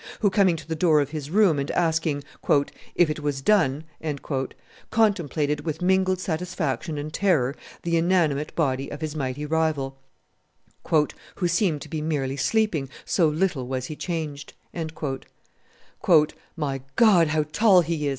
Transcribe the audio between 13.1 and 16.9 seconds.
little was he changed." "My